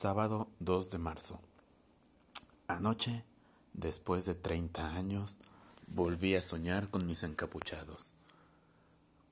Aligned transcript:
Sábado 0.00 0.48
2 0.60 0.90
de 0.90 0.98
marzo. 0.98 1.40
Anoche, 2.68 3.24
después 3.72 4.26
de 4.26 4.36
30 4.36 4.94
años, 4.94 5.40
volví 5.88 6.36
a 6.36 6.40
soñar 6.40 6.88
con 6.88 7.04
mis 7.04 7.24
encapuchados. 7.24 8.12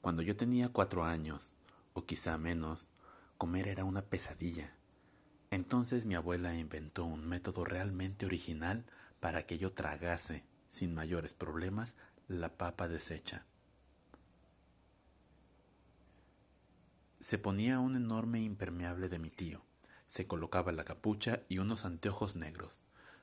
Cuando 0.00 0.22
yo 0.22 0.36
tenía 0.36 0.70
cuatro 0.70 1.04
años, 1.04 1.52
o 1.94 2.04
quizá 2.04 2.36
menos, 2.36 2.88
comer 3.38 3.68
era 3.68 3.84
una 3.84 4.02
pesadilla. 4.02 4.74
Entonces 5.52 6.04
mi 6.04 6.16
abuela 6.16 6.56
inventó 6.56 7.04
un 7.04 7.28
método 7.28 7.64
realmente 7.64 8.26
original 8.26 8.86
para 9.20 9.46
que 9.46 9.58
yo 9.58 9.72
tragase, 9.72 10.42
sin 10.68 10.92
mayores 10.92 11.32
problemas, 11.32 11.96
la 12.26 12.48
papa 12.56 12.88
deshecha. 12.88 13.46
Se 17.20 17.38
ponía 17.38 17.78
un 17.78 17.94
enorme 17.94 18.40
impermeable 18.40 19.08
de 19.08 19.20
mi 19.20 19.30
tío 19.30 19.65
se 20.06 20.26
colocaba 20.26 20.72
la 20.72 20.84
capucha 20.84 21.42
y 21.48 21.58
unos 21.58 21.84
anteojos 21.84 22.36
negros. 22.36 22.80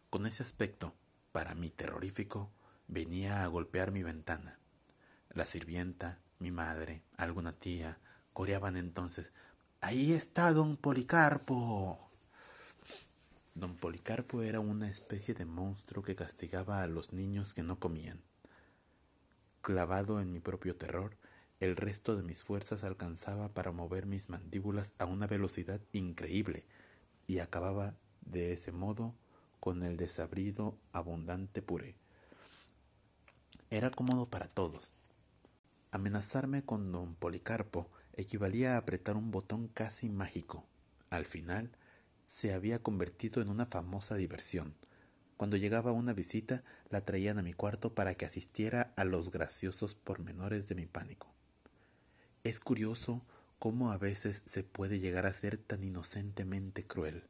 Con 0.09 0.25
ese 0.25 0.43
aspecto, 0.43 0.93
para 1.31 1.55
mí 1.55 1.69
terrorífico, 1.69 2.51
venía 2.87 3.43
a 3.43 3.47
golpear 3.47 3.91
mi 3.91 4.03
ventana. 4.03 4.59
La 5.29 5.45
sirvienta, 5.45 6.19
mi 6.39 6.51
madre, 6.51 7.01
alguna 7.17 7.53
tía, 7.53 7.97
coreaban 8.33 8.77
entonces 8.77 9.33
Ahí 9.85 10.13
está 10.13 10.53
don 10.53 10.77
Policarpo. 10.77 11.99
Don 13.53 13.75
Policarpo 13.75 14.41
era 14.41 14.61
una 14.61 14.89
especie 14.89 15.33
de 15.33 15.43
monstruo 15.43 16.01
que 16.03 16.15
castigaba 16.15 16.81
a 16.81 16.87
los 16.87 17.11
niños 17.11 17.53
que 17.53 17.63
no 17.63 17.79
comían. 17.79 18.21
Clavado 19.61 20.21
en 20.21 20.31
mi 20.31 20.39
propio 20.39 20.77
terror, 20.77 21.17
el 21.59 21.75
resto 21.75 22.15
de 22.15 22.23
mis 22.23 22.43
fuerzas 22.43 22.85
alcanzaba 22.85 23.49
para 23.49 23.73
mover 23.73 24.05
mis 24.05 24.29
mandíbulas 24.29 24.93
a 24.99 25.05
una 25.05 25.27
velocidad 25.27 25.81
increíble 25.91 26.65
y 27.27 27.39
acababa 27.39 27.95
de 28.21 28.53
ese 28.53 28.71
modo 28.71 29.13
con 29.59 29.83
el 29.83 29.97
desabrido 29.97 30.77
abundante 30.91 31.61
puré. 31.61 31.95
Era 33.69 33.89
cómodo 33.89 34.27
para 34.27 34.47
todos. 34.47 34.91
Amenazarme 35.91 36.63
con 36.63 36.91
don 36.91 37.15
Policarpo 37.15 37.89
equivalía 38.13 38.75
a 38.75 38.77
apretar 38.77 39.15
un 39.15 39.31
botón 39.31 39.67
casi 39.67 40.09
mágico. 40.09 40.65
Al 41.09 41.25
final, 41.25 41.71
se 42.25 42.53
había 42.53 42.81
convertido 42.81 43.41
en 43.41 43.49
una 43.49 43.65
famosa 43.65 44.15
diversión. 44.15 44.75
Cuando 45.37 45.57
llegaba 45.57 45.91
una 45.91 46.13
visita, 46.13 46.63
la 46.89 47.01
traían 47.01 47.39
a 47.39 47.43
mi 47.43 47.53
cuarto 47.53 47.93
para 47.93 48.15
que 48.15 48.25
asistiera 48.25 48.93
a 48.95 49.03
los 49.03 49.31
graciosos 49.31 49.95
pormenores 49.95 50.67
de 50.67 50.75
mi 50.75 50.85
pánico. 50.85 51.33
Es 52.43 52.59
curioso 52.59 53.21
cómo 53.63 53.93
a 53.93 53.97
veces 53.97 54.43
se 54.45 54.61
puede 54.61 54.99
llegar 54.99 55.25
a 55.25 55.33
ser 55.33 55.55
tan 55.57 55.85
inocentemente 55.85 56.85
cruel, 56.85 57.23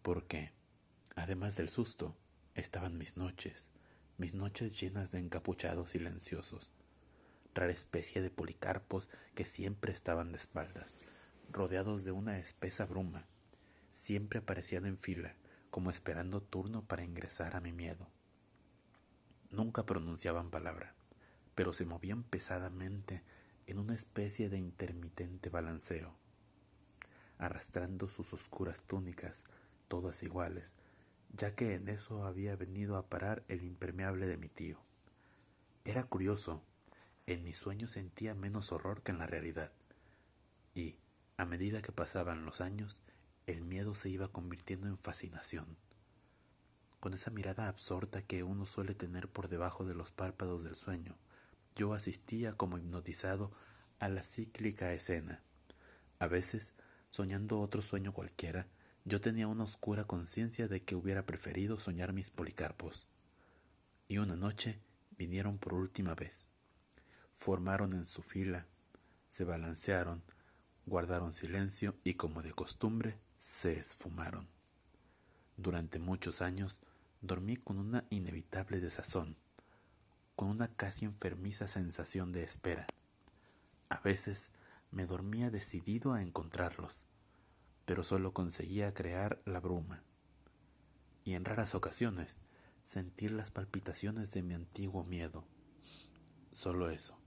porque, 0.00 0.52
además 1.16 1.54
del 1.54 1.68
susto, 1.68 2.16
estaban 2.54 2.96
mis 2.96 3.18
noches, 3.18 3.68
mis 4.16 4.32
noches 4.32 4.80
llenas 4.80 5.10
de 5.10 5.18
encapuchados 5.18 5.90
silenciosos, 5.90 6.72
rara 7.54 7.74
especie 7.74 8.22
de 8.22 8.30
policarpos 8.30 9.10
que 9.34 9.44
siempre 9.44 9.92
estaban 9.92 10.32
de 10.32 10.38
espaldas, 10.38 10.96
rodeados 11.52 12.04
de 12.04 12.12
una 12.12 12.38
espesa 12.38 12.86
bruma, 12.86 13.26
siempre 13.92 14.38
aparecían 14.38 14.86
en 14.86 14.96
fila, 14.96 15.34
como 15.68 15.90
esperando 15.90 16.40
turno 16.40 16.86
para 16.86 17.04
ingresar 17.04 17.54
a 17.54 17.60
mi 17.60 17.72
miedo. 17.72 18.08
Nunca 19.50 19.84
pronunciaban 19.84 20.48
palabra, 20.48 20.94
pero 21.54 21.74
se 21.74 21.84
movían 21.84 22.22
pesadamente 22.22 23.22
en 23.66 23.78
una 23.78 23.94
especie 23.94 24.48
de 24.48 24.58
intermitente 24.58 25.50
balanceo, 25.50 26.14
arrastrando 27.38 28.08
sus 28.08 28.32
oscuras 28.32 28.82
túnicas, 28.82 29.44
todas 29.88 30.22
iguales, 30.22 30.74
ya 31.36 31.54
que 31.54 31.74
en 31.74 31.88
eso 31.88 32.24
había 32.24 32.56
venido 32.56 32.96
a 32.96 33.06
parar 33.06 33.44
el 33.48 33.64
impermeable 33.64 34.26
de 34.26 34.36
mi 34.36 34.48
tío. 34.48 34.78
Era 35.84 36.04
curioso, 36.04 36.62
en 37.26 37.42
mi 37.42 37.52
sueño 37.54 37.88
sentía 37.88 38.34
menos 38.34 38.72
horror 38.72 39.02
que 39.02 39.12
en 39.12 39.18
la 39.18 39.26
realidad, 39.26 39.72
y, 40.74 40.96
a 41.36 41.44
medida 41.44 41.82
que 41.82 41.92
pasaban 41.92 42.44
los 42.44 42.60
años, 42.60 42.96
el 43.46 43.62
miedo 43.62 43.94
se 43.94 44.08
iba 44.08 44.28
convirtiendo 44.28 44.86
en 44.86 44.98
fascinación. 44.98 45.76
Con 47.00 47.14
esa 47.14 47.30
mirada 47.30 47.68
absorta 47.68 48.22
que 48.22 48.42
uno 48.42 48.66
suele 48.66 48.94
tener 48.94 49.28
por 49.28 49.48
debajo 49.48 49.84
de 49.84 49.94
los 49.94 50.10
párpados 50.10 50.64
del 50.64 50.74
sueño, 50.74 51.16
yo 51.76 51.92
asistía 51.92 52.54
como 52.54 52.78
hipnotizado 52.78 53.52
a 53.98 54.08
la 54.08 54.22
cíclica 54.22 54.92
escena. 54.92 55.42
A 56.18 56.26
veces, 56.26 56.74
soñando 57.10 57.60
otro 57.60 57.82
sueño 57.82 58.12
cualquiera, 58.12 58.66
yo 59.04 59.20
tenía 59.20 59.46
una 59.46 59.64
oscura 59.64 60.04
conciencia 60.04 60.66
de 60.66 60.82
que 60.82 60.96
hubiera 60.96 61.26
preferido 61.26 61.78
soñar 61.78 62.12
mis 62.12 62.30
policarpos. 62.30 63.06
Y 64.08 64.18
una 64.18 64.36
noche 64.36 64.80
vinieron 65.16 65.58
por 65.58 65.74
última 65.74 66.14
vez. 66.14 66.48
Formaron 67.32 67.92
en 67.92 68.06
su 68.06 68.22
fila, 68.22 68.66
se 69.28 69.44
balancearon, 69.44 70.24
guardaron 70.86 71.34
silencio 71.34 71.94
y 72.02 72.14
como 72.14 72.42
de 72.42 72.52
costumbre 72.52 73.18
se 73.38 73.78
esfumaron. 73.78 74.48
Durante 75.58 75.98
muchos 75.98 76.40
años 76.40 76.80
dormí 77.20 77.56
con 77.56 77.78
una 77.78 78.04
inevitable 78.08 78.80
desazón 78.80 79.36
con 80.36 80.48
una 80.48 80.68
casi 80.68 81.06
enfermiza 81.06 81.66
sensación 81.66 82.30
de 82.30 82.44
espera. 82.44 82.86
A 83.88 83.98
veces 84.00 84.50
me 84.90 85.06
dormía 85.06 85.50
decidido 85.50 86.12
a 86.12 86.22
encontrarlos, 86.22 87.06
pero 87.86 88.04
solo 88.04 88.32
conseguía 88.32 88.92
crear 88.92 89.40
la 89.46 89.60
bruma. 89.60 90.02
Y 91.24 91.34
en 91.34 91.44
raras 91.44 91.74
ocasiones 91.74 92.38
sentir 92.82 93.32
las 93.32 93.50
palpitaciones 93.50 94.30
de 94.30 94.42
mi 94.42 94.54
antiguo 94.54 95.04
miedo. 95.04 95.44
Solo 96.52 96.90
eso. 96.90 97.18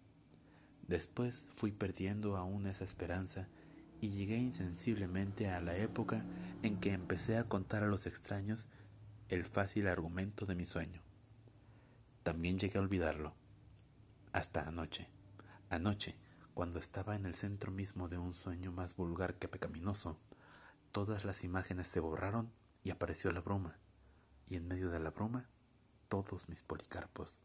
Después 0.88 1.48
fui 1.54 1.72
perdiendo 1.72 2.38
aún 2.38 2.68
esa 2.68 2.84
esperanza 2.84 3.48
y 4.02 4.12
llegué 4.12 4.38
insensiblemente 4.38 5.50
a 5.50 5.62
la 5.62 5.76
época 5.76 6.24
en 6.64 6.80
que 6.80 6.94
empecé 6.94 7.38
a 7.38 7.44
contar 7.44 7.84
a 7.84 7.88
los 7.88 8.06
extraños 8.06 8.68
el 9.28 9.46
fácil 9.46 9.88
argumento 9.88 10.46
de 10.46 10.56
mi 10.56 10.66
sueño. 10.66 11.02
También 12.30 12.60
llegué 12.60 12.78
a 12.78 12.82
olvidarlo. 12.84 13.34
Hasta 14.34 14.68
anoche. 14.68 15.10
Anoche, 15.72 16.16
cuando 16.54 16.78
estaba 16.78 17.16
en 17.16 17.26
el 17.26 17.34
centro 17.34 17.72
mismo 17.72 18.08
de 18.08 18.20
un 18.20 18.36
sueño 18.36 18.72
más 18.72 18.96
vulgar 18.96 19.34
que 19.34 19.48
pecaminoso, 19.48 20.20
todas 20.92 21.26
las 21.26 21.44
imágenes 21.44 21.88
se 21.88 22.00
borraron 22.00 22.54
y 22.84 22.92
apareció 22.92 23.32
la 23.32 23.42
bruma. 23.42 23.80
Y 24.46 24.58
en 24.58 24.68
medio 24.68 24.92
de 24.92 25.00
la 25.00 25.10
bruma, 25.10 25.50
todos 26.08 26.48
mis 26.50 26.62
policarpos. 26.62 27.40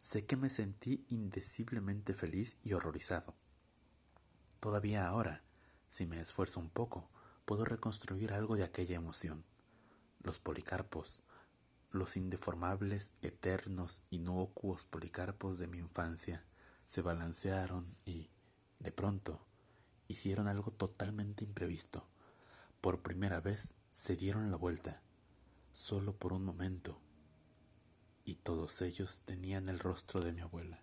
Sé 0.00 0.26
que 0.26 0.34
me 0.34 0.50
sentí 0.50 1.06
indeciblemente 1.08 2.14
feliz 2.14 2.58
y 2.64 2.72
horrorizado. 2.72 3.36
Todavía 4.58 5.06
ahora, 5.06 5.44
si 5.86 6.04
me 6.04 6.20
esfuerzo 6.20 6.58
un 6.58 6.70
poco, 6.70 7.08
puedo 7.44 7.64
reconstruir 7.64 8.32
algo 8.32 8.56
de 8.56 8.64
aquella 8.64 8.96
emoción. 8.96 9.44
Los 10.20 10.40
policarpos, 10.40 11.22
los 11.96 12.16
indeformables, 12.16 13.12
eternos, 13.22 14.02
inocuos 14.10 14.84
policarpos 14.86 15.58
de 15.58 15.66
mi 15.66 15.78
infancia 15.78 16.44
se 16.86 17.02
balancearon 17.02 17.96
y, 18.04 18.30
de 18.78 18.92
pronto, 18.92 19.44
hicieron 20.08 20.46
algo 20.46 20.70
totalmente 20.70 21.44
imprevisto. 21.44 22.06
Por 22.80 23.00
primera 23.00 23.40
vez 23.40 23.74
se 23.92 24.16
dieron 24.16 24.50
la 24.50 24.56
vuelta, 24.56 25.02
solo 25.72 26.14
por 26.14 26.32
un 26.32 26.44
momento, 26.44 27.00
y 28.24 28.36
todos 28.36 28.82
ellos 28.82 29.22
tenían 29.24 29.68
el 29.68 29.78
rostro 29.78 30.20
de 30.20 30.32
mi 30.32 30.40
abuela. 30.40 30.80